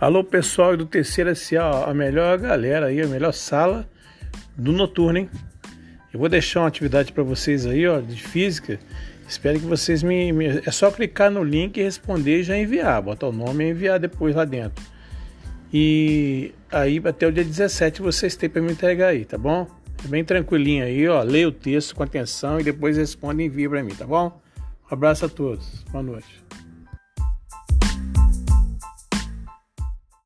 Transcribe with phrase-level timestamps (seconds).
[0.00, 3.88] Alô, pessoal do terceiro SA, a melhor galera aí, a melhor sala
[4.56, 5.30] do noturno, hein?
[6.12, 8.78] Eu vou deixar uma atividade para vocês aí, ó, de física.
[9.26, 13.00] Espero que vocês me, me, É só clicar no link e responder e já enviar.
[13.02, 14.84] Botar o nome e enviar depois lá dentro.
[15.72, 19.66] E aí até o dia 17 vocês têm para me entregar aí, tá bom?
[20.04, 21.22] É bem tranquilinho aí, ó.
[21.22, 24.40] Leia o texto com atenção e depois responde e envia para mim, tá bom?
[24.90, 25.84] Um abraço a todos.
[25.90, 26.44] Boa noite.